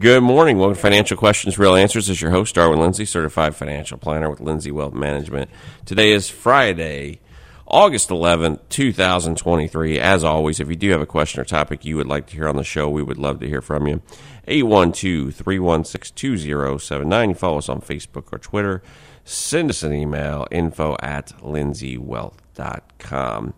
[0.00, 0.58] Good morning.
[0.58, 2.06] Welcome to Financial Questions, Real Answers.
[2.06, 5.50] This is your host, Darwin Lindsey, certified financial planner with Lindsey Wealth Management.
[5.86, 7.18] Today is Friday,
[7.66, 9.98] August 11th, 2023.
[9.98, 12.48] As always, if you do have a question or topic you would like to hear
[12.48, 14.00] on the show, we would love to hear from you.
[14.46, 17.34] 812 316 2079.
[17.34, 18.84] Follow us on Facebook or Twitter.
[19.24, 23.54] Send us an email, info at lindseywealth.com.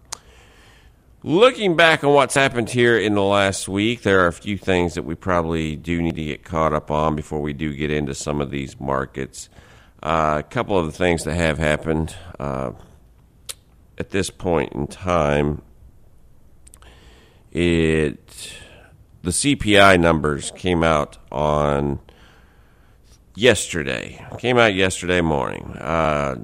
[1.23, 4.95] Looking back on what's happened here in the last week, there are a few things
[4.95, 8.15] that we probably do need to get caught up on before we do get into
[8.15, 9.51] some of these markets.
[10.03, 12.73] Uh, a couple of the things that have happened uh,
[13.99, 15.61] at this point in time,
[17.53, 18.55] it
[19.23, 22.01] the CPI numbers came out on
[23.35, 24.27] yesterday.
[24.39, 25.77] Came out yesterday morning.
[25.77, 26.37] Uh,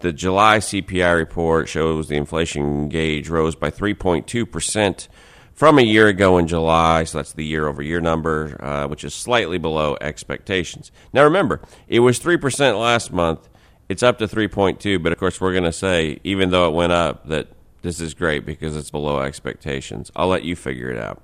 [0.00, 5.08] the July CPI report shows the inflation gauge rose by 3.2%
[5.54, 7.04] from a year ago in July.
[7.04, 10.90] So that's the year over year number, uh, which is slightly below expectations.
[11.12, 13.48] Now remember, it was 3% last month.
[13.88, 16.92] It's up to 3.2, but of course we're going to say, even though it went
[16.92, 17.48] up, that
[17.82, 20.10] this is great because it's below expectations.
[20.14, 21.22] I'll let you figure it out.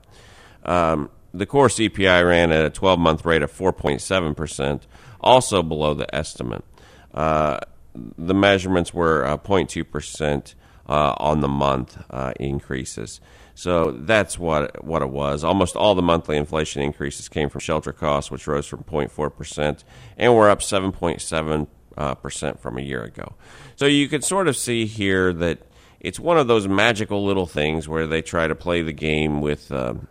[0.65, 4.83] Um, the core CPI ran at a 12 month rate of 4.7%,
[5.21, 6.65] also below the estimate.
[7.15, 7.61] Uh,
[8.19, 10.55] the measurements were uh, 0.2%
[10.89, 13.21] uh, on the month uh, increases.
[13.55, 15.43] So that's what what it was.
[15.43, 19.83] Almost all the monthly inflation increases came from shelter costs, which rose from 0.4%,
[20.19, 23.35] and we're up 7.7 uh, percent from a year ago.
[23.77, 25.61] So you could sort of see here that
[26.01, 29.73] it's one of those magical little things where they try to play the game with
[29.73, 30.07] um,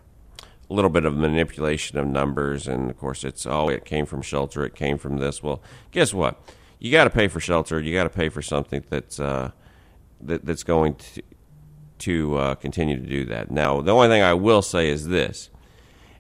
[0.70, 4.22] a little bit of manipulation of numbers, and of course it's oh it came from
[4.22, 5.44] shelter, it came from this.
[5.44, 6.42] Well, guess what?
[6.80, 7.80] You got to pay for shelter.
[7.80, 9.52] You got to pay for something that's uh,
[10.22, 11.22] that, that's going to
[11.98, 13.52] to uh, continue to do that.
[13.52, 15.50] Now, the only thing I will say is this: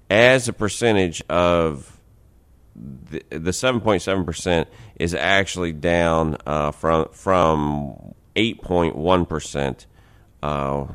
[0.09, 1.99] as a percentage of
[3.29, 9.85] the seven point seven percent is actually down uh, from from eight point one percent,
[10.43, 10.85] uh,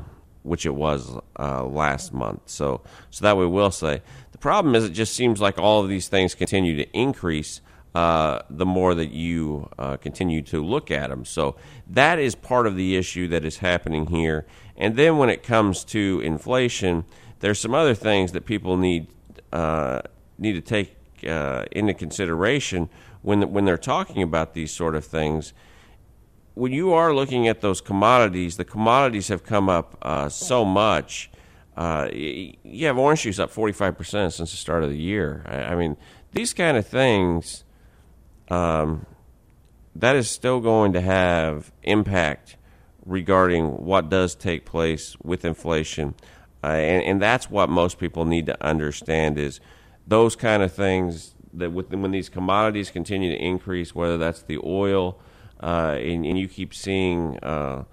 [0.43, 2.43] which it was uh, last month.
[2.47, 4.03] So, so that we will say
[4.33, 7.61] the problem is it just seems like all of these things continue to increase
[7.95, 11.25] uh, the more that you uh, continue to look at them.
[11.25, 11.57] So
[11.89, 14.47] that is part of the issue that is happening here.
[14.77, 17.05] And then when it comes to inflation,
[17.41, 19.09] there's some other things that people need
[19.53, 20.03] uh,
[20.39, 20.97] need to take
[21.27, 22.89] uh, into consideration
[23.23, 25.53] when when they're talking about these sort of things.
[26.55, 31.31] When you are looking at those commodities, the commodities have come up uh, so much.
[31.77, 35.43] Uh, you have orange juice up 45% since the start of the year.
[35.47, 35.97] I, I mean,
[36.33, 37.65] these kind of things
[38.51, 39.07] um,
[39.95, 42.57] that is still going to have impact
[43.07, 46.15] regarding what does take place with inflation.
[46.63, 49.61] Uh, and, and, that's what most people need to understand is
[50.07, 54.59] those kind of things that with, when these commodities continue to increase, whether that's the
[54.63, 55.19] oil,
[55.63, 57.85] uh, and, and, you keep seeing uh,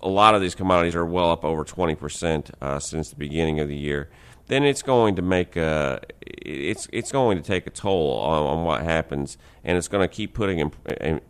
[0.00, 3.68] a lot of these commodities are well up over 20% uh, since the beginning of
[3.68, 4.08] the year
[4.48, 8.64] then it's going to make a it's it's going to take a toll on, on
[8.64, 11.20] what happens, and it's going to keep putting in, in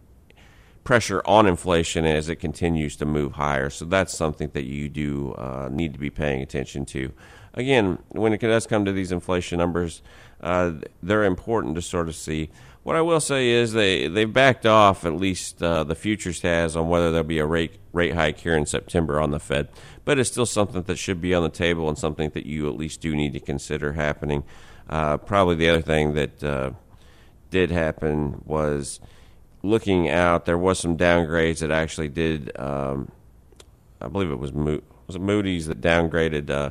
[0.85, 3.71] pressure on inflation as it continues to move higher.
[3.71, 7.13] So that's something that you do uh, need to be paying attention to.
[7.55, 10.03] Again, when it does come to these inflation numbers,
[10.41, 12.51] uh, they're important to sort of see.
[12.83, 16.77] What I will say is they they've backed off at least uh, the futures has
[16.77, 19.69] on whether there'll be a rate rate hike here in September on the Fed,
[20.05, 22.77] but it's still something that should be on the table and something that you at
[22.77, 24.43] least do need to consider happening.
[24.91, 26.73] Uh, probably the other thing that uh,
[27.51, 28.99] did happen was
[29.63, 30.45] looking out.
[30.45, 32.51] There was some downgrades that actually did.
[32.59, 33.13] Um,
[34.01, 36.71] I believe it was Mo- was it Moody's that downgraded uh,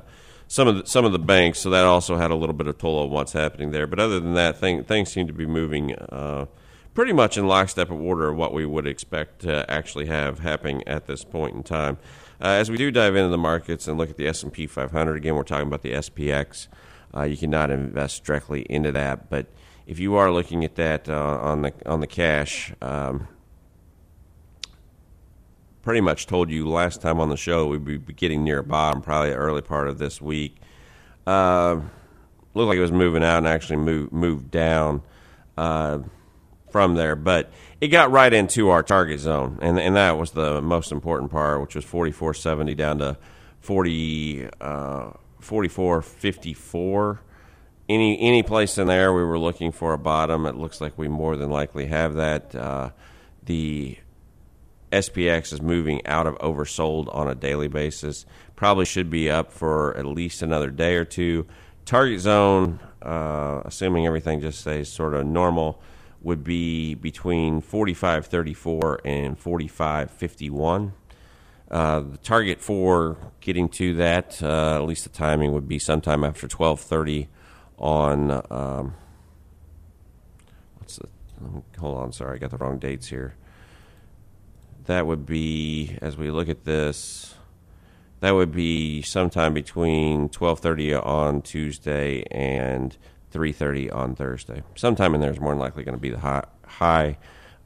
[0.51, 2.78] some of the, some of the banks, so that also had a little bit of
[2.78, 3.88] toll on what's happening there.
[3.88, 6.47] But other than that, thing, things seem to be moving uh,
[6.94, 10.85] pretty much in lockstep of order of what we would expect to actually have happening
[10.85, 11.97] at this point in time.
[12.41, 14.67] Uh, as we do dive into the markets and look at the S and P
[14.67, 16.67] 500, again, we're talking about the SPX.
[17.16, 19.46] Uh, you cannot invest directly into that, but
[19.87, 22.73] if you are looking at that uh, on the on the cash.
[22.81, 23.29] Um,
[25.81, 29.01] pretty much told you last time on the show we'd be getting near a bottom
[29.01, 30.57] probably early part of this week.
[31.25, 31.81] Uh,
[32.53, 35.01] looked like it was moving out and actually moved moved down
[35.57, 35.99] uh,
[36.69, 40.61] from there, but it got right into our target zone, and and that was the
[40.61, 43.17] most important part, which was forty four seventy down to
[43.61, 47.22] 40, uh, 44 54.
[47.89, 50.45] Any any place in there, we were looking for a bottom.
[50.45, 52.55] It looks like we more than likely have that.
[52.55, 52.91] Uh,
[53.43, 53.97] the
[54.91, 58.26] SPX is moving out of oversold on a daily basis.
[58.55, 61.47] Probably should be up for at least another day or two.
[61.85, 65.82] Target zone uh, assuming everything just stays sort of normal,
[66.22, 70.91] would be between 45.34 and 45.51.
[71.70, 76.23] Uh, the target for getting to that, uh, at least the timing, would be sometime
[76.23, 77.28] after 12:30
[77.78, 78.32] on.
[78.52, 78.96] Um,
[80.78, 81.08] what's the?
[81.79, 83.35] Hold on, sorry, I got the wrong dates here.
[84.85, 87.35] That would be as we look at this.
[88.19, 92.95] That would be sometime between 12:30 on Tuesday and
[93.31, 94.63] 3:30 on Thursday.
[94.75, 96.45] Sometime in there is more than likely going to be the high.
[96.66, 97.17] high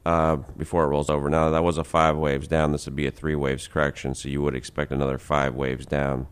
[0.06, 1.28] uh, before it rolls over.
[1.28, 2.70] Now that was a five waves down.
[2.70, 6.28] This would be a three waves correction, so you would expect another five waves down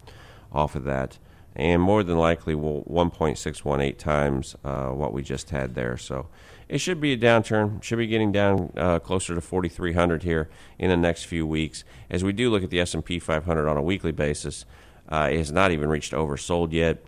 [0.52, 1.18] off of that,
[1.56, 5.96] and more than likely will 1.618 times uh, what we just had there.
[5.96, 6.28] So
[6.74, 7.80] it should be a downturn.
[7.84, 11.84] Should be getting down uh, closer to 4,300 here in the next few weeks.
[12.10, 14.64] As we do look at the S&P 500 on a weekly basis,
[15.08, 17.04] uh, it has not even reached oversold yet.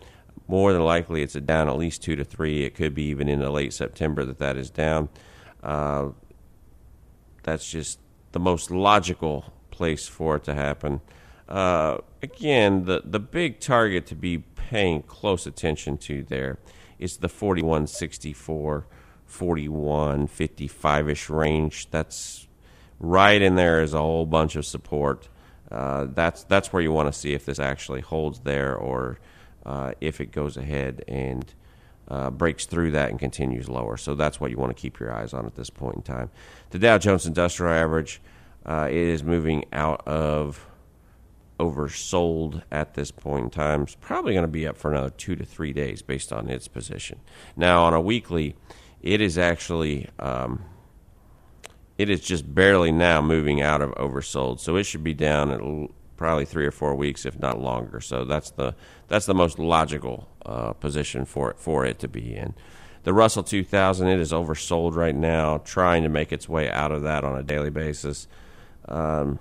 [0.47, 2.63] More than likely, it's a down at least two to three.
[2.63, 5.09] It could be even into late September that that is down.
[5.61, 6.11] Uh,
[7.43, 7.99] that's just
[8.31, 11.01] the most logical place for it to happen.
[11.49, 16.57] Uh, again, the, the big target to be paying close attention to there
[16.99, 18.87] is the 4164,
[19.27, 21.89] 4155 ish range.
[21.91, 22.47] That's
[22.99, 25.29] right in there is a whole bunch of support.
[25.71, 29.19] Uh, that's that's where you want to see if this actually holds there or
[29.65, 31.53] uh, if it goes ahead and
[32.07, 33.97] uh, breaks through that and continues lower.
[33.97, 36.31] So that's what you want to keep your eyes on at this point in time.
[36.69, 38.21] The Dow Jones Industrial Average
[38.65, 40.65] uh, is moving out of
[41.59, 43.81] oversold at this point in time.
[43.83, 46.67] It's probably going to be up for another two to three days based on its
[46.67, 47.19] position.
[47.55, 48.55] Now, on a weekly,
[49.01, 50.09] it is actually.
[50.19, 50.63] Um,
[51.97, 55.59] it is just barely now moving out of oversold, so it should be down at
[56.15, 58.01] probably three or four weeks, if not longer.
[58.01, 58.75] So that's the
[59.07, 62.53] that's the most logical uh, position for it for it to be in.
[63.03, 67.03] The Russell 2000 it is oversold right now, trying to make its way out of
[67.03, 68.27] that on a daily basis.
[68.87, 69.39] Um,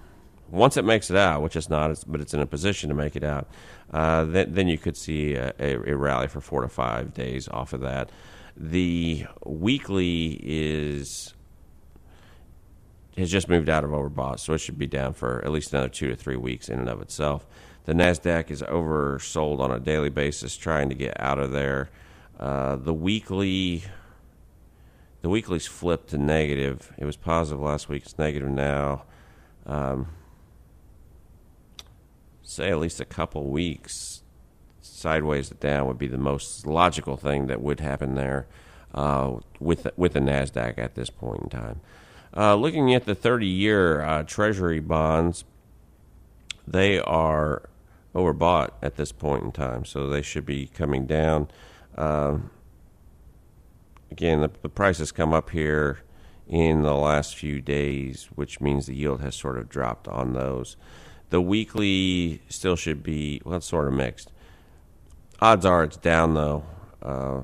[0.50, 2.94] once it makes it out, which it's not, it's, but it's in a position to
[2.94, 3.48] make it out,
[3.92, 7.72] uh, then, then you could see a, a, rally for four to five days off
[7.72, 8.10] of that.
[8.56, 11.34] The weekly is
[13.16, 15.88] has just moved out of overbought, so it should be down for at least another
[15.88, 17.46] two to three weeks in and of itself.
[17.84, 21.88] The Nasdaq is oversold on a daily basis, trying to get out of there.
[22.38, 23.84] Uh, the weekly,
[25.22, 26.92] the weekly's flipped to negative.
[26.98, 28.02] It was positive last week.
[28.02, 29.04] It's negative now.
[29.64, 30.08] Um,
[32.46, 34.22] say at least a couple weeks
[34.80, 38.46] sideways down would be the most logical thing that would happen there
[38.94, 41.80] uh, with with the Nasdaq at this point in time.
[42.36, 45.44] Uh, looking at the 30 year uh, Treasury bonds,
[46.66, 47.68] they are
[48.14, 51.48] overbought at this point in time, so they should be coming down.
[51.96, 52.50] Um,
[54.10, 56.00] again, the, the price has come up here
[56.48, 60.76] in the last few days, which means the yield has sort of dropped on those.
[61.30, 64.32] The weekly still should be, well, it's sort of mixed.
[65.40, 66.64] Odds are it's down, though.
[67.02, 67.42] Uh,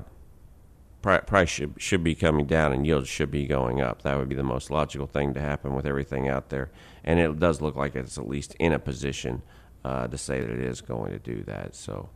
[1.03, 4.03] price should should be coming down and yields should be going up.
[4.03, 6.71] That would be the most logical thing to happen with everything out there,
[7.03, 9.41] and it does look like it's at least in a position
[9.83, 11.75] uh, to say that it is going to do that.
[11.75, 12.09] So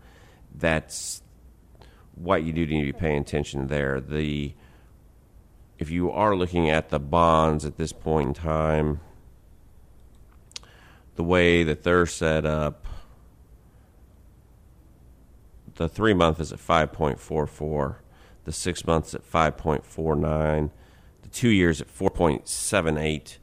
[0.56, 1.22] that's
[2.16, 4.00] what you do need to be paying attention there.
[4.00, 4.54] The
[5.78, 9.02] if you are looking at the bonds at this point in time,
[11.18, 12.88] the way that they're set up,
[15.76, 18.00] the three month is at five point four four
[18.48, 20.72] the six months at 5.49,
[21.22, 23.38] the two years at 4.78,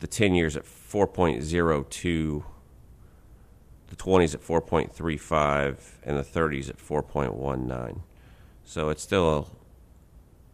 [0.00, 2.44] the 10 years at 4.02,
[3.88, 8.00] the 20s at 4.35, and the 30s at 4.19.
[8.66, 9.48] So it's still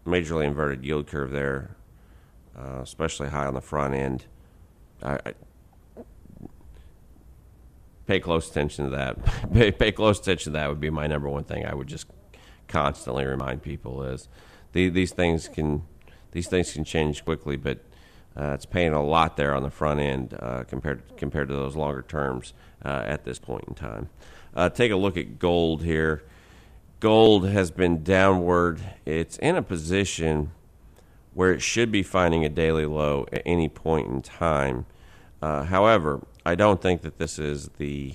[0.06, 1.74] a majorly inverted yield curve there,
[2.56, 4.26] uh, especially high on the front end.
[5.02, 5.34] I, I,
[8.06, 9.52] pay close attention to that.
[9.52, 11.66] pay, pay close attention to that would be my number one thing.
[11.66, 12.06] I would just
[12.68, 14.28] constantly remind people is
[14.72, 15.82] the, these things can
[16.32, 17.78] these things can change quickly, but
[18.36, 21.76] uh, it's paying a lot there on the front end uh, compared compared to those
[21.76, 22.52] longer terms
[22.84, 24.08] uh, at this point in time.
[24.54, 26.24] Uh, take a look at gold here.
[27.00, 28.80] Gold has been downward.
[29.04, 30.52] It's in a position
[31.34, 34.86] where it should be finding a daily low at any point in time.
[35.42, 38.14] Uh, however, I don't think that this is the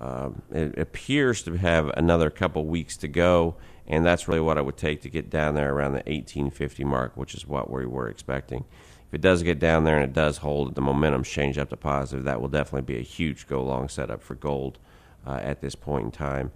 [0.00, 3.54] um, it appears to have another couple weeks to go,
[3.86, 7.16] and that's really what it would take to get down there around the 1850 mark,
[7.16, 8.64] which is what we were expecting.
[9.08, 11.76] If it does get down there and it does hold, the momentum's change up to
[11.76, 14.78] positive, that will definitely be a huge go long setup for gold
[15.26, 16.50] uh, at this point in time.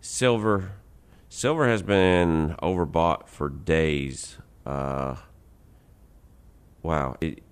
[0.00, 0.72] Silver,
[1.28, 4.38] Silver has been overbought for days.
[4.64, 5.16] Uh,
[6.82, 7.42] wow, it,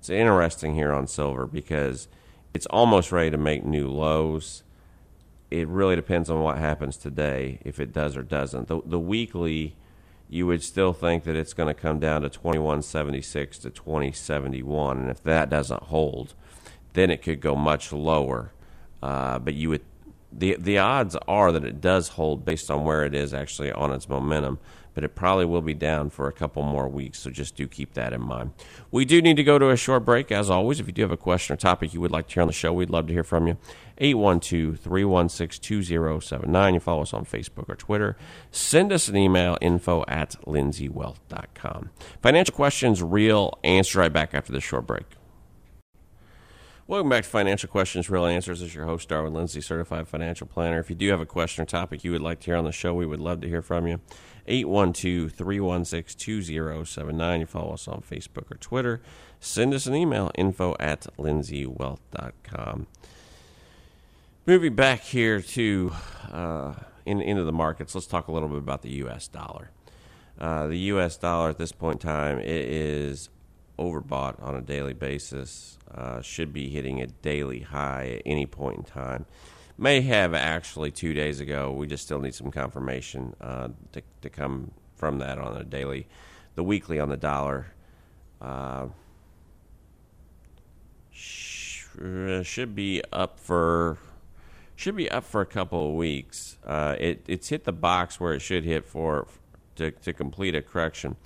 [0.00, 2.08] it's interesting here on silver because
[2.54, 4.62] it's almost ready to make new lows.
[5.50, 8.68] It really depends on what happens today, if it does or doesn't.
[8.68, 9.76] The, the weekly,
[10.30, 15.10] you would still think that it's going to come down to 2176 to 2071, and
[15.10, 16.32] if that doesn't hold,
[16.94, 18.52] then it could go much lower.
[19.02, 19.82] Uh, but you would
[20.32, 23.92] the the odds are that it does hold based on where it is actually on
[23.92, 24.60] its momentum,
[24.94, 27.20] but it probably will be down for a couple more weeks.
[27.20, 28.52] So just do keep that in mind.
[28.90, 30.80] We do need to go to a short break, as always.
[30.80, 32.52] If you do have a question or topic you would like to hear on the
[32.52, 33.56] show, we'd love to hear from you.
[34.00, 36.74] 812-316-2079.
[36.74, 38.16] You follow us on Facebook or Twitter.
[38.50, 41.90] Send us an email, info at lindseywealth.com.
[42.22, 45.04] Financial questions, real answer right back after this short break.
[46.90, 48.58] Welcome back to Financial Questions, Real Answers.
[48.58, 50.80] This is your host, Darwin Lindsey, certified financial planner.
[50.80, 52.72] If you do have a question or topic you would like to hear on the
[52.72, 54.00] show, we would love to hear from you.
[54.46, 57.40] 812 316 2079.
[57.40, 59.00] You follow us on Facebook or Twitter.
[59.40, 62.86] Send us an email, info at lindseywealth.com.
[64.46, 65.92] Moving back here to
[66.32, 66.74] uh,
[67.06, 69.28] in, into the markets, let's talk a little bit about the U.S.
[69.28, 69.70] dollar.
[70.38, 71.16] Uh, the U.S.
[71.16, 73.28] dollar at this point in time it is
[73.78, 78.78] overbought on a daily basis uh, should be hitting a daily high at any point
[78.78, 79.26] in time.
[79.80, 81.72] May have actually two days ago.
[81.72, 86.06] We just still need some confirmation uh, to, to come from that on a daily.
[86.54, 87.68] The weekly on the dollar
[88.42, 88.88] uh,
[91.10, 91.86] sh-
[92.42, 93.96] should be up for
[94.76, 96.58] should be up for a couple of weeks.
[96.62, 99.28] Uh, it, it's hit the box where it should hit for
[99.76, 101.16] to, to complete a correction.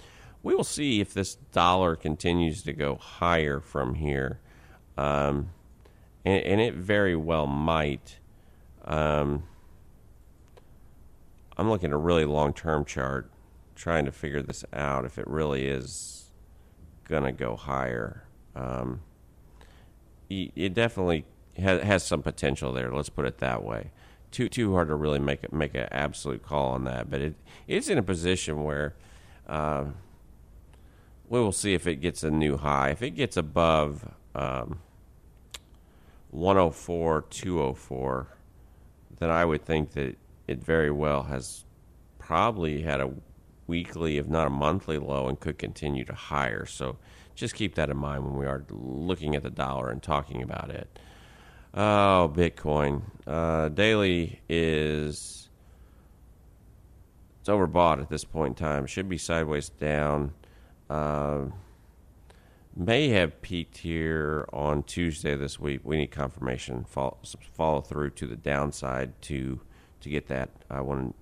[0.44, 4.38] We will see if this dollar continues to go higher from here
[4.96, 5.50] um,
[6.24, 8.18] and, and, it very well might.
[8.84, 9.44] Um,
[11.56, 13.30] I'm looking at a really long term chart,
[13.74, 16.30] trying to figure this out if it really is
[17.04, 18.24] going to go higher.
[18.54, 19.00] Um,
[20.28, 21.24] it definitely
[21.56, 22.90] has, some potential there.
[22.90, 23.90] Let's put it that way.
[24.30, 27.34] Too too hard to really make make an absolute call on that, but it
[27.68, 28.96] it's in a position where
[29.46, 29.84] uh,
[31.28, 32.90] we will see if it gets a new high.
[32.90, 34.80] If it gets above um,
[36.30, 38.28] 104, 204,
[39.24, 41.64] then I would think that it very well has
[42.18, 43.10] probably had a
[43.66, 46.66] weekly, if not a monthly low, and could continue to higher.
[46.66, 46.98] So
[47.34, 50.68] just keep that in mind when we are looking at the dollar and talking about
[50.68, 50.98] it.
[51.72, 53.00] Oh, Bitcoin.
[53.26, 55.48] Uh, daily is
[57.40, 58.84] it's overbought at this point in time.
[58.84, 60.34] Should be sideways down.
[60.90, 61.46] Uh,
[62.76, 65.80] may have peaked here on Tuesday this week.
[65.84, 67.18] We need confirmation, follow,
[67.52, 69.60] follow through to the downside to
[70.00, 70.50] to get that.
[70.70, 71.14] I want.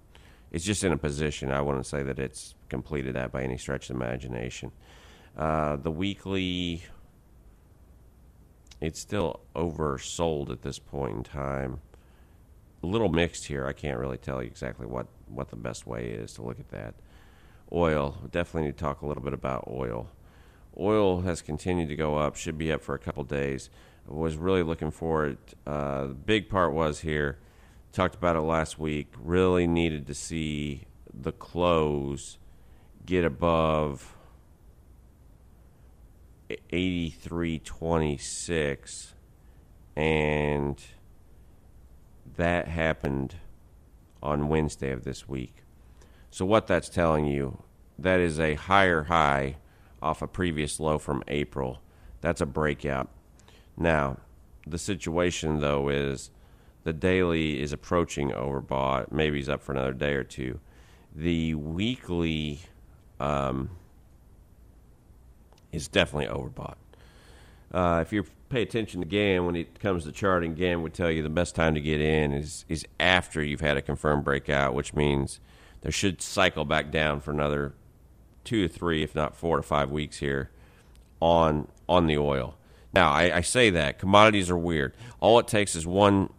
[0.51, 1.51] It's just in a position.
[1.51, 4.73] I wouldn't say that it's completed that by any stretch of imagination.
[5.37, 6.83] Uh, the weekly,
[8.81, 11.81] it's still oversold at this point in time.
[12.83, 13.67] A little mixed here.
[13.67, 16.69] I can't really tell you exactly what, what the best way is to look at
[16.71, 16.95] that.
[17.73, 20.11] Oil, definitely need to talk a little bit about oil.
[20.79, 23.71] Oil has continued to go up, should be up for a couple days.
[24.07, 25.55] Was really looking for it.
[25.67, 27.39] Uh, the big part was here,
[27.93, 32.39] talked about it last week, really needed to see the close
[33.07, 34.17] get above
[36.73, 39.13] 83.26
[39.97, 40.83] and
[42.37, 43.37] that happened
[44.23, 45.65] on Wednesday of this week.
[46.31, 47.63] So what that's telling you,
[47.99, 49.57] that is a higher high
[50.03, 51.81] off a previous low from April.
[52.21, 53.09] That's a breakout.
[53.77, 54.19] Now,
[54.67, 56.31] the situation though is
[56.85, 59.13] the daily is approaching overbought.
[59.13, 60.61] Maybe he's up for another day or two.
[61.15, 62.61] The weekly
[63.21, 63.71] um,
[65.71, 66.77] is definitely overbought.
[67.73, 71.11] Uh, if you pay attention to Gann when it comes to charting, Gann would tell
[71.11, 74.75] you the best time to get in is is after you've had a confirmed breakout,
[74.75, 75.41] which means
[75.81, 77.75] there should cycle back down for another
[78.45, 80.51] two to three, if not four to five weeks here
[81.21, 82.57] on on the oil.
[82.95, 84.95] Now, I, I, say that commodities are weird.
[85.21, 86.31] All it takes is one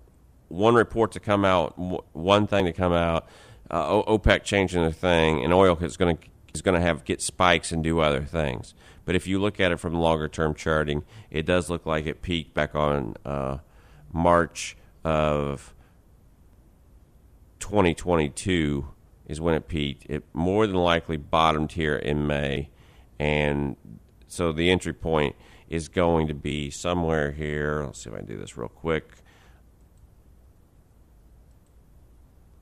[0.50, 1.74] one report to come out,
[2.16, 3.28] one thing to come out,
[3.72, 7.22] uh, OPEC changing their thing, and oil is going to is going to have get
[7.22, 8.76] spikes and do other things.
[9.06, 12.22] But if you look at it from longer term charting, it does look like it
[12.22, 13.58] peaked back on uh,
[14.12, 15.74] March of
[17.60, 18.88] 2022
[19.34, 20.06] is when it peaked.
[20.10, 22.70] It more than likely bottomed here in May,
[23.20, 23.75] and
[24.28, 25.36] so the entry point
[25.68, 27.84] is going to be somewhere here.
[27.84, 29.12] Let's see if I can do this real quick.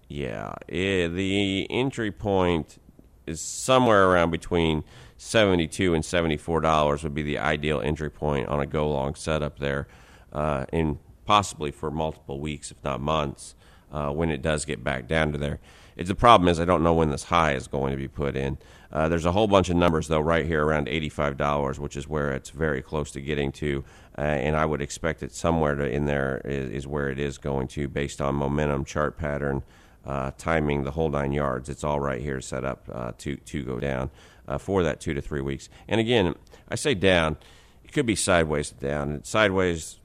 [0.08, 2.80] Yeah, it, the entry point
[3.28, 4.84] is somewhere around between
[5.18, 9.60] seventy-two and seventy-four dollars would be the ideal entry point on a go long setup
[9.60, 9.88] there,
[10.34, 13.56] uh, and possibly for multiple weeks, if not months,
[13.92, 15.60] uh, when it does get back down to there.
[16.02, 18.36] It's the problem is I don't know when this high is going to be put
[18.36, 18.58] in.
[18.92, 22.08] Uh, there's a whole bunch of numbers though right here around eighty-five dollars, which is
[22.08, 23.84] where it's very close to getting to,
[24.18, 27.38] uh, and I would expect it somewhere to, in there is, is, where it is
[27.38, 29.62] going to based on momentum, chart pattern,
[30.04, 31.70] uh, timing, the whole nine yards.
[31.70, 34.10] It's all right here set up uh, to to go down
[34.48, 35.70] uh, for that two to three weeks.
[35.88, 36.34] And again,
[36.68, 37.38] I say down,
[37.86, 39.24] it could be sideways down.
[39.24, 40.00] Sideways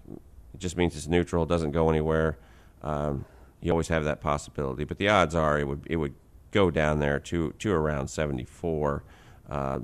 [0.59, 2.37] just means it's neutral, doesn't go anywhere.
[2.83, 3.25] Um,
[3.61, 6.15] you always have that possibility, but the odds are it would it would
[6.51, 9.03] go down there to to around 74.
[9.49, 9.81] Uh,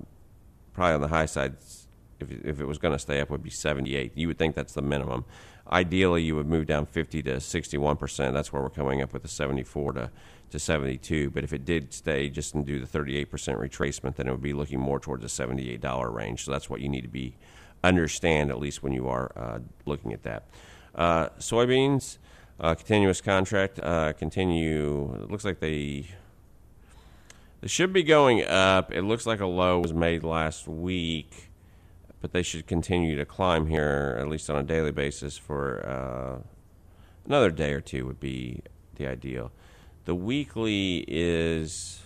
[0.73, 1.57] probably on the high side,
[2.21, 4.13] if if it was going to stay up, would be 78.
[4.15, 5.25] You would think that's the minimum.
[5.71, 8.35] Ideally, you would move down 50 to 61 percent.
[8.35, 10.11] That's where we're coming up with the 74 to
[10.51, 11.31] to 72.
[11.31, 14.43] But if it did stay just and do the 38 percent retracement, then it would
[14.43, 16.45] be looking more towards the 78 dollar range.
[16.45, 17.37] So that's what you need to be
[17.85, 20.45] understand at least when you are uh, looking at that.
[20.95, 22.19] Uh, soybeans.
[22.61, 25.15] Uh, continuous contract uh, continue.
[25.23, 26.07] It looks like they
[27.61, 28.93] they should be going up.
[28.93, 31.51] It looks like a low was made last week,
[32.21, 36.43] but they should continue to climb here at least on a daily basis for uh,
[37.25, 38.61] another day or two would be
[38.97, 39.53] the ideal.
[40.05, 42.01] The weekly is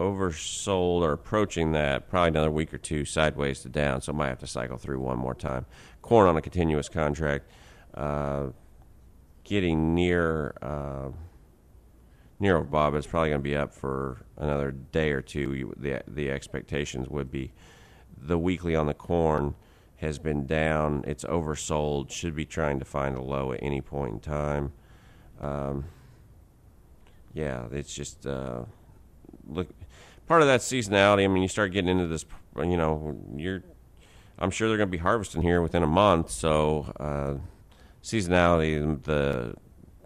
[0.00, 4.28] oversold or approaching that, probably another week or two sideways to down, so I might
[4.28, 5.66] have to cycle through one more time.
[6.02, 7.48] Corn on a continuous contract
[7.94, 8.48] uh,
[9.44, 11.08] getting near uh,
[12.38, 15.74] near Bob is probably going to be up for another day or two.
[15.76, 17.52] The the expectations would be
[18.16, 19.54] the weekly on the corn
[19.96, 21.04] has been down.
[21.06, 22.10] It's oversold.
[22.10, 24.72] Should be trying to find a low at any point in time.
[25.40, 25.84] Um,
[27.34, 28.62] yeah, it's just uh,
[29.46, 29.68] look
[30.26, 31.24] part of that seasonality.
[31.24, 32.24] I mean, you start getting into this.
[32.56, 33.62] You know, you're.
[34.38, 37.34] I'm sure they're going to be harvesting here within a month, so uh,
[38.02, 39.54] seasonality, the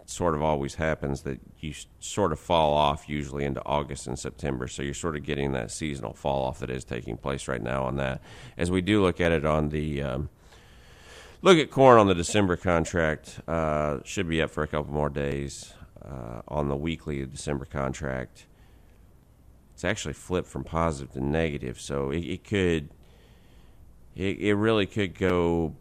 [0.06, 4.68] sort of always happens that you sort of fall off usually into August and September.
[4.68, 7.84] So you're sort of getting that seasonal fall off that is taking place right now
[7.84, 8.20] on that.
[8.56, 10.28] As we do look at it on the um,
[11.42, 15.08] look at corn on the December contract, uh, should be up for a couple more
[15.08, 15.72] days.
[16.04, 18.44] Uh, on the weekly December contract,
[19.72, 22.90] it's actually flipped from positive to negative, so it, it could
[24.16, 25.74] it, it really could go.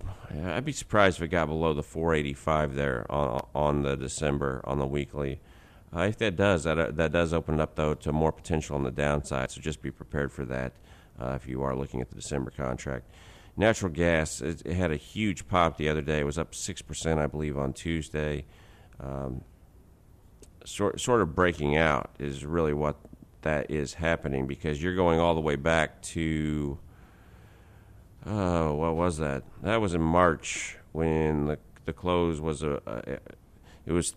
[0.45, 4.79] I'd be surprised if it got below the 485 there on on the December on
[4.79, 5.39] the weekly.
[5.95, 8.75] Uh, if that does, that uh, that does open it up though to more potential
[8.75, 9.51] on the downside.
[9.51, 10.73] So just be prepared for that
[11.19, 13.05] uh, if you are looking at the December contract.
[13.55, 16.19] Natural gas it, it, had a huge pop the other day.
[16.19, 18.45] It was up six percent, I believe, on Tuesday.
[18.99, 19.43] Um,
[20.65, 22.95] sort sort of breaking out is really what
[23.43, 26.79] that is happening because you're going all the way back to
[28.25, 29.43] oh, what was that?
[29.61, 33.19] That was in March when the the close was a, a
[33.85, 34.15] it was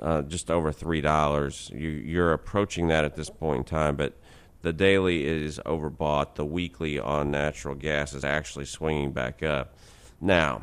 [0.00, 1.70] uh, just over three dollars.
[1.74, 4.14] You you're approaching that at this point in time, but
[4.62, 6.34] the daily is overbought.
[6.34, 9.74] The weekly on natural gas is actually swinging back up.
[10.20, 10.62] Now,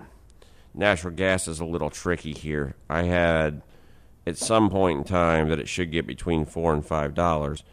[0.73, 2.75] natural gas is a little tricky here.
[2.89, 3.61] I had
[4.27, 7.63] at some point in time that it should get between four and five dollars.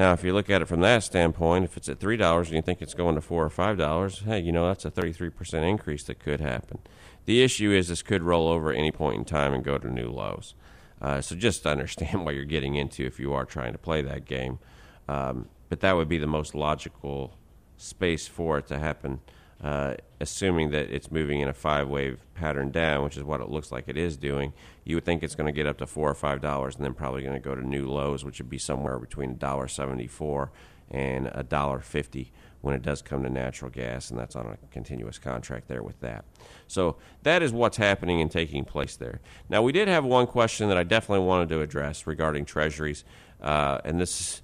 [0.00, 2.56] Now, if you look at it from that standpoint, if it's at three dollars and
[2.56, 5.28] you think it's going to four or five dollars, hey, you know that's a thirty-three
[5.28, 6.78] percent increase that could happen.
[7.26, 9.90] The issue is this could roll over at any point in time and go to
[9.90, 10.54] new lows.
[11.02, 14.24] Uh, so just understand what you're getting into if you are trying to play that
[14.24, 14.58] game.
[15.06, 17.36] Um, but that would be the most logical
[17.76, 19.20] space for it to happen
[19.62, 23.50] uh, assuming that it's moving in a five wave pattern down, which is what it
[23.50, 24.52] looks like it is doing,
[24.90, 26.92] you would think it's going to get up to four or five dollars, and then
[26.92, 30.06] probably going to go to new lows, which would be somewhere between a dollar seventy
[30.06, 30.50] four
[30.90, 34.58] and a dollar fifty when it does come to natural gas, and that's on a
[34.70, 36.26] continuous contract there with that.
[36.66, 39.20] So that is what's happening and taking place there.
[39.48, 43.04] Now we did have one question that I definitely wanted to address regarding treasuries,
[43.40, 44.42] uh, and this is.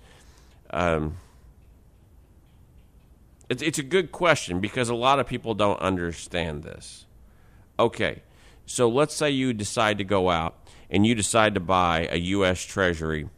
[0.70, 1.18] Um,
[3.48, 7.06] it's a good question because a lot of people don't understand this.
[7.78, 8.22] Okay,
[8.66, 10.56] so let's say you decide to go out
[10.90, 12.62] and you decide to buy a U.S.
[12.62, 13.28] Treasury,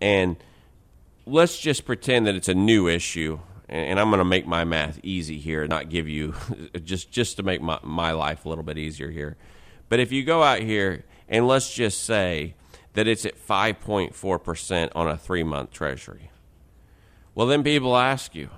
[0.00, 0.36] and
[1.26, 3.38] let's just pretend that it's a new issue.
[3.68, 6.34] And I'm going to make my math easy here, not give you
[6.84, 9.36] just just to make my, my life a little bit easier here.
[9.88, 12.54] But if you go out here and let's just say
[12.92, 16.30] that it's at 5.4% on a three month treasury.
[17.34, 18.50] Well, then people ask you,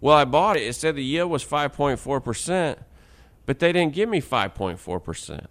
[0.00, 0.62] well, I bought it.
[0.62, 2.78] It said the yield was 5.4%,
[3.46, 5.46] but they didn't give me 5.4%.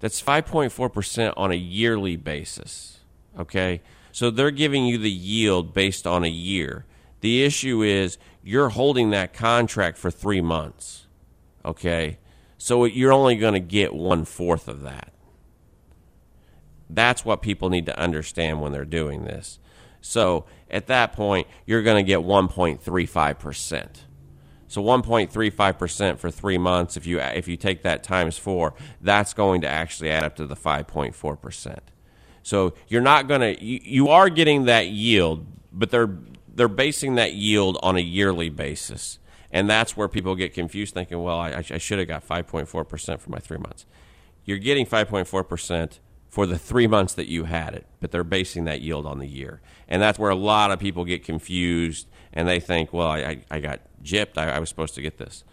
[0.00, 3.00] That's 5.4% on a yearly basis.
[3.38, 3.82] Okay?
[4.12, 6.84] So they're giving you the yield based on a year.
[7.20, 11.06] The issue is you're holding that contract for three months.
[11.64, 12.18] Okay?
[12.58, 15.12] So you're only going to get one fourth of that.
[16.88, 19.58] That's what people need to understand when they're doing this.
[20.00, 23.88] So at that point, you're going to get 1.35%.
[24.68, 29.60] So 1.35% for three months, if you if you take that times four, that's going
[29.60, 31.78] to actually add up to the 5.4%.
[32.42, 36.16] So you're not going to you, you are getting that yield, but they're
[36.54, 39.18] they're basing that yield on a yearly basis,
[39.50, 43.30] and that's where people get confused, thinking, well, I, I should have got 5.4% for
[43.30, 43.86] my three months.
[44.44, 45.98] You're getting 5.4%
[46.28, 49.26] for the three months that you had it, but they're basing that yield on the
[49.26, 49.60] year.
[49.88, 53.60] And that's where a lot of people get confused and they think, well, I, I
[53.60, 54.36] got gypped.
[54.36, 55.44] I, I was supposed to get this.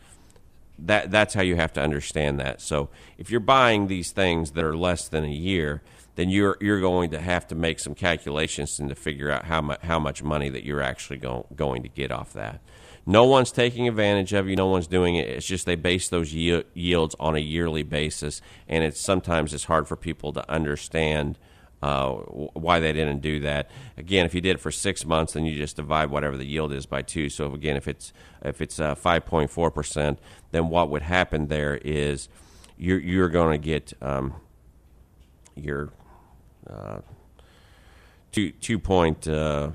[0.79, 2.59] That, that's how you have to understand that.
[2.59, 5.83] So if you're buying these things that are less than a year,
[6.15, 9.61] then you're, you're going to have to make some calculations and to figure out how,
[9.61, 12.59] mu- how much money that you're actually go- going to get off that.
[13.05, 14.55] No one's taking advantage of you.
[14.55, 15.27] No one's doing it.
[15.27, 19.87] It's just they base those yields on a yearly basis, and it's sometimes it's hard
[19.87, 21.37] for people to understand
[21.81, 23.69] uh, why they didn't do that.
[23.97, 26.71] Again, if you did it for six months, then you just divide whatever the yield
[26.71, 27.29] is by two.
[27.29, 28.13] So again, if it's
[28.43, 30.19] if it's uh, five point four percent,
[30.51, 32.29] then what would happen there is
[32.77, 34.33] you're you're going to get um,
[35.55, 35.89] your
[36.69, 36.99] uh,
[38.31, 39.27] two two point.
[39.27, 39.71] Uh,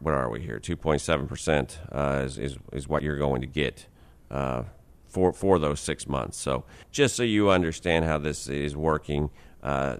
[0.00, 0.58] what are we here?
[0.58, 3.86] Two point seven percent uh, is, is what you're going to get
[5.10, 6.38] for for those six months.
[6.38, 9.30] So just so you understand how this is working,
[9.62, 9.96] uh,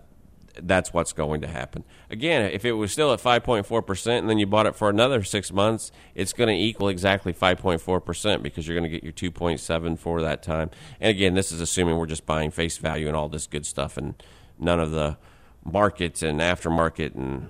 [0.67, 1.85] that's what's going to happen.
[2.11, 4.77] Again, if it was still at five point four percent, and then you bought it
[4.77, 8.77] for another six months, it's going to equal exactly five point four percent because you're
[8.77, 10.71] going to get your two point seven for that time.
[11.01, 13.97] And again, this is assuming we're just buying face value and all this good stuff,
[13.97, 14.15] and
[14.59, 15.17] none of the
[15.65, 17.49] markets and aftermarket and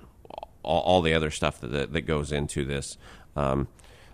[0.63, 2.97] all, all the other stuff that, that goes into this.
[3.35, 3.67] Um,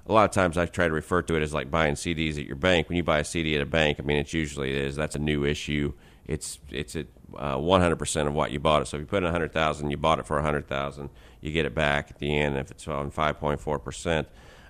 [0.05, 2.45] a lot of times I try to refer to it as like buying CDs at
[2.45, 2.87] your bank.
[2.87, 5.15] When you buy a CD at a bank, I mean, it's usually it is that's
[5.15, 5.93] a new issue.
[6.25, 8.87] It's it's at uh, one hundred percent of what you bought it.
[8.87, 11.09] So if you put in a hundred thousand, you bought it for a hundred thousand,
[11.41, 14.27] you get it back at the end if it's on five point four percent,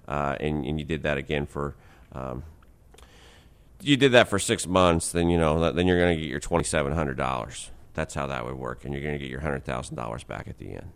[0.08, 1.76] uh, and and you did that again for.
[2.14, 2.44] Um,
[3.80, 6.40] you did that for six months, then you know then you're going to get your
[6.40, 7.70] twenty seven hundred dollars.
[7.94, 10.48] That's how that would work, and you're going to get your hundred thousand dollars back
[10.48, 10.92] at the end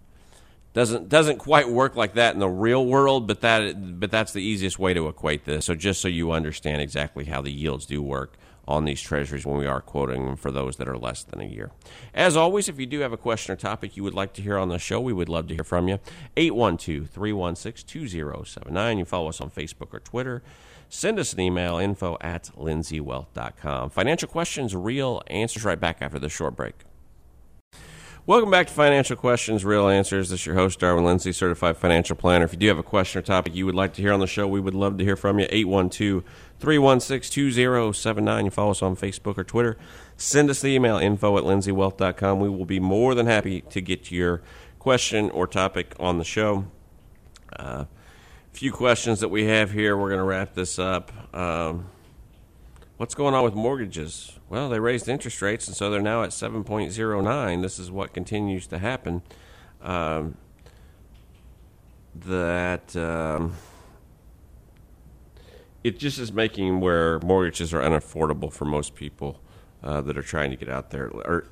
[0.73, 4.41] doesn't doesn't quite work like that in the real world, but that but that's the
[4.41, 5.65] easiest way to equate this.
[5.65, 9.57] So just so you understand exactly how the yields do work on these treasuries when
[9.57, 11.71] we are quoting them for those that are less than a year.
[12.13, 14.57] As always, if you do have a question or topic you would like to hear
[14.57, 15.99] on the show, we would love to hear from you.
[16.37, 18.97] 812-316-2079.
[18.97, 20.43] You follow us on Facebook or Twitter.
[20.87, 23.89] Send us an email, info at lindseywealth.com.
[23.89, 26.75] Financial questions, real answers right back after this short break.
[28.27, 30.29] Welcome back to Financial Questions, Real Answers.
[30.29, 32.45] This is your host, Darwin Lindsey, certified financial planner.
[32.45, 34.27] If you do have a question or topic you would like to hear on the
[34.27, 35.47] show, we would love to hear from you.
[35.49, 36.23] 812
[36.59, 38.45] 316 2079.
[38.45, 39.75] You follow us on Facebook or Twitter.
[40.17, 42.39] Send us the email, info at lindseywealth.com.
[42.39, 44.43] We will be more than happy to get your
[44.77, 46.67] question or topic on the show.
[47.53, 47.85] A uh,
[48.51, 49.97] few questions that we have here.
[49.97, 51.11] We're going to wrap this up.
[51.35, 51.87] Um,
[53.01, 54.37] what's going on with mortgages?
[54.47, 57.61] Well, they raised interest rates, and so they're now at 7.09.
[57.63, 59.23] This is what continues to happen.
[59.81, 60.37] Um,
[62.13, 63.55] that um,
[65.83, 69.39] it just is making where mortgages are unaffordable for most people
[69.81, 71.07] uh, that are trying to get out there.
[71.07, 71.47] Or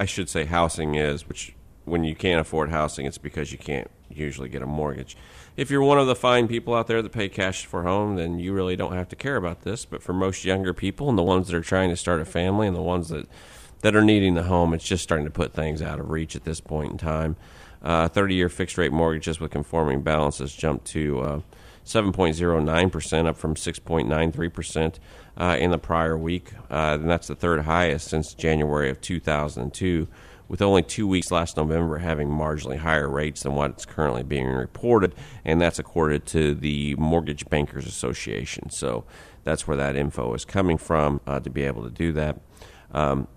[0.00, 1.54] I should say, housing is, which
[1.84, 5.16] when you can't afford housing, it's because you can't usually get a mortgage
[5.56, 8.38] if you're one of the fine people out there that pay cash for home, then
[8.38, 9.84] you really don't have to care about this.
[9.84, 12.66] But for most younger people and the ones that are trying to start a family
[12.66, 13.26] and the ones that
[13.80, 16.44] that are needing the home, it's just starting to put things out of reach at
[16.44, 17.36] this point in time.
[17.82, 21.40] 30 uh, year fixed rate mortgages with conforming balances jumped to uh,
[21.84, 24.94] 7.09%, up from 6.93%
[25.36, 26.52] uh, in the prior week.
[26.70, 30.08] Uh, and that's the third highest since January of 2002
[30.48, 35.14] with only two weeks last November having marginally higher rates than what's currently being reported,
[35.44, 38.70] and that's according to the Mortgage Bankers Association.
[38.70, 39.04] So
[39.44, 42.40] that's where that info is coming from uh, to be able to do that.
[42.92, 43.28] Um,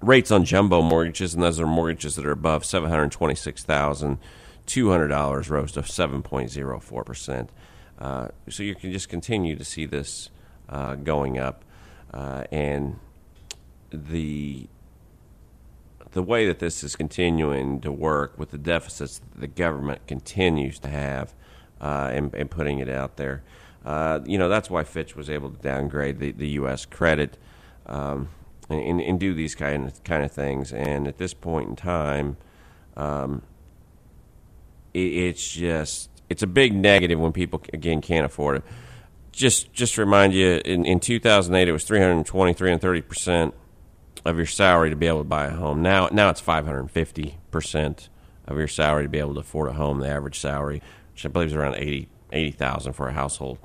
[0.00, 4.18] rates on jumbo mortgages, and those are mortgages that are above seven hundred twenty-six thousand
[4.64, 7.50] two hundred dollars, rose to seven point zero four percent.
[7.98, 10.30] Uh, so you can just continue to see this
[10.68, 11.64] uh, going up,
[12.12, 12.98] uh, and
[13.90, 14.66] the
[16.12, 20.78] the way that this is continuing to work with the deficits that the government continues
[20.80, 21.34] to have
[21.80, 23.42] uh, and, putting it out there,
[23.84, 26.86] uh, you know, that's why Fitch was able to downgrade the, the U.S.
[26.86, 27.38] credit.
[27.86, 28.28] Um,
[28.68, 30.72] and, and, do these kind of kind of things.
[30.72, 32.36] And at this point in time,
[32.96, 33.42] um,
[34.94, 38.62] it, it's just it's a big negative when people again can't afford it.
[39.32, 43.54] Just just remind you, in, in 2008 it was 320, 330 percent
[44.24, 45.82] of your salary to be able to buy a home.
[45.82, 48.08] Now now it's 550 percent
[48.46, 50.00] of your salary to be able to afford a home.
[50.00, 50.82] The average salary,
[51.12, 53.58] which I believe is around 80 80,000 for a household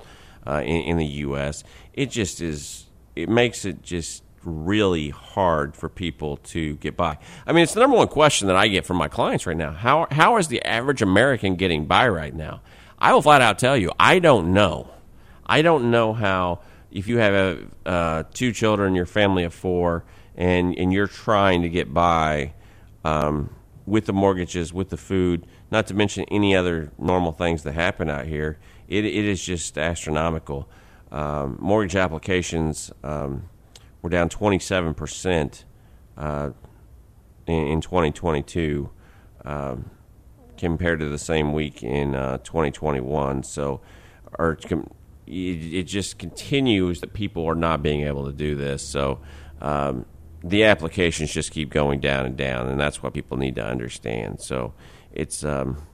[0.46, 1.64] uh, in, in the U.S.
[1.94, 2.86] It just is.
[3.16, 7.18] It makes it just really hard for people to get by.
[7.46, 9.72] I mean, it's the number one question that I get from my clients right now.
[9.72, 12.60] How how is the average American getting by right now?
[12.98, 14.90] I will flat out tell you, I don't know.
[15.46, 20.04] I don't know how if you have a, uh, two children, your family of four,
[20.38, 22.54] and and you're trying to get by
[23.04, 23.50] um,
[23.84, 28.08] with the mortgages, with the food, not to mention any other normal things that happen
[28.08, 28.58] out here.
[28.86, 30.68] It it is just astronomical.
[31.10, 32.92] Um, mortgage applications.
[33.02, 33.48] Um,
[34.00, 35.64] we're down 27 percent
[36.16, 36.50] uh,
[37.46, 38.90] in, in, 2022
[39.44, 39.90] um,
[40.56, 43.42] compared to the same week in uh, 2021.
[43.42, 43.80] So,
[44.38, 44.86] or it,
[45.26, 48.86] it, just continues that people are not being able to do this.
[48.86, 49.18] So.
[49.60, 50.06] Um,
[50.42, 54.40] the applications just keep going down and down, and that's what people need to understand.
[54.40, 54.72] So,
[55.12, 55.86] it's um,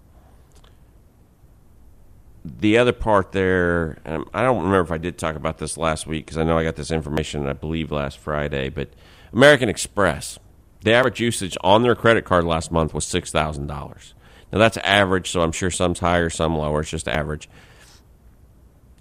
[2.45, 6.27] the other part there, I don't remember if I did talk about this last week
[6.27, 8.69] because I know I got this information, I believe, last Friday.
[8.69, 8.91] But
[9.33, 10.39] American Express,
[10.83, 14.15] the average usage on their credit card last month was six thousand dollars.
[14.53, 16.83] Now that's average, so I'm sure some's higher, some lower.
[16.83, 17.49] It's just average.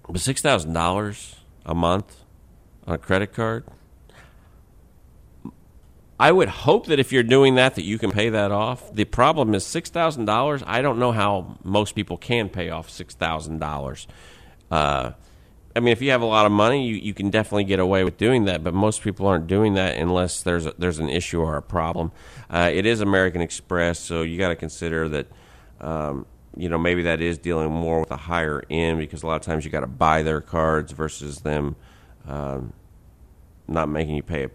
[0.08, 2.16] But six thousand dollars a month
[2.88, 3.66] on a credit card
[6.20, 8.94] I would hope that if you're doing that, that you can pay that off.
[8.94, 10.64] The problem is six thousand dollars.
[10.66, 14.08] I don't know how most people can pay off six thousand uh, dollars.
[15.76, 18.04] I mean, if you have a lot of money, you, you can definitely get away
[18.04, 18.64] with doing that.
[18.64, 22.12] But most people aren't doing that unless there's a, there's an issue or a problem.
[22.50, 25.28] Uh, it is American Express, so you got to consider that.
[25.82, 29.38] Um, you know, maybe that is dealing more with a higher end because a lot
[29.38, 31.76] of times you got to buy their cards versus them
[32.28, 32.74] um,
[33.68, 34.50] not making you pay a,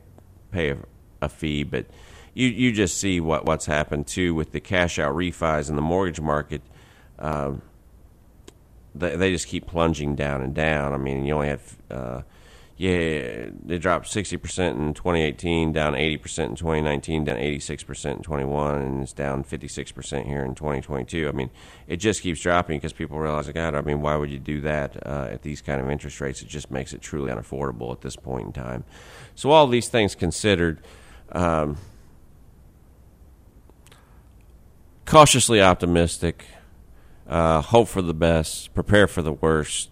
[0.52, 0.78] pay a,
[1.20, 1.86] a fee, but
[2.34, 5.82] you you just see what what's happened too with the cash out refis in the
[5.82, 6.62] mortgage market.
[7.18, 7.62] Um,
[8.94, 10.92] they, they just keep plunging down and down.
[10.92, 12.22] I mean, you only have uh,
[12.78, 17.82] yeah, they dropped sixty percent in 2018, down eighty percent in 2019, down eighty six
[17.82, 21.28] percent in 21, and it's down fifty six percent here in 2022.
[21.28, 21.50] I mean,
[21.88, 24.96] it just keeps dropping because people realize, God, I mean, why would you do that
[25.04, 26.40] uh, at these kind of interest rates?
[26.40, 28.84] It just makes it truly unaffordable at this point in time.
[29.34, 30.80] So all these things considered.
[31.32, 31.76] Um,
[35.04, 36.44] cautiously optimistic,
[37.26, 39.90] uh, hope for the best, prepare for the worst.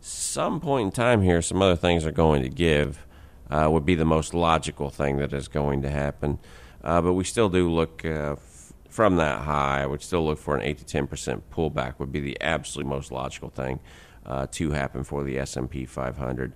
[0.00, 3.04] Some point in time here, some other things are going to give.
[3.50, 6.38] Uh, would be the most logical thing that is going to happen.
[6.84, 9.82] Uh, but we still do look uh, f- from that high.
[9.82, 11.98] I would still look for an eight to ten percent pullback.
[11.98, 13.80] Would be the absolute most logical thing
[14.26, 16.52] uh, to happen for the S and P 500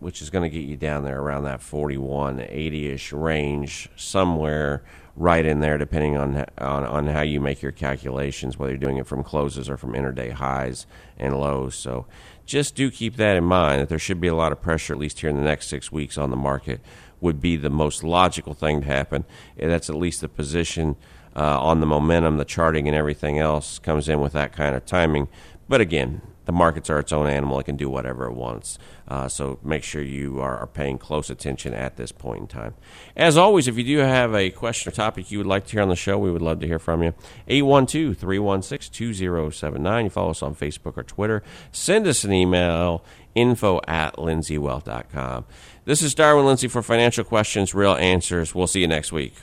[0.00, 4.82] which is going to get you down there around that 41 80ish range somewhere
[5.16, 8.98] right in there depending on, on on how you make your calculations whether you're doing
[8.98, 10.86] it from closes or from intraday highs
[11.18, 11.74] and lows.
[11.74, 12.06] So
[12.44, 14.98] just do keep that in mind that there should be a lot of pressure at
[14.98, 16.80] least here in the next 6 weeks on the market
[17.20, 19.24] would be the most logical thing to happen.
[19.56, 20.96] That's at least the position
[21.34, 24.84] uh, on the momentum the charting and everything else comes in with that kind of
[24.84, 25.28] timing.
[25.68, 27.60] But again the markets are its own animal.
[27.60, 28.78] It can do whatever it wants.
[29.06, 32.74] Uh, so make sure you are, are, paying close attention at this point in time.
[33.16, 35.82] As always, if you do have a question or topic you would like to hear
[35.82, 37.12] on the show, we would love to hear from you.
[37.48, 40.04] 812 316 2079.
[40.04, 41.42] You follow us on Facebook or Twitter.
[41.72, 43.04] Send us an email
[43.34, 45.44] info at lindseywealth.com.
[45.84, 48.54] This is Darwin Lindsey for Financial Questions, Real Answers.
[48.54, 49.34] We'll see you next week.